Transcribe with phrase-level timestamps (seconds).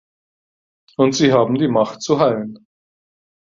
[0.97, 2.65] Und sie haben die Macht zu heilen.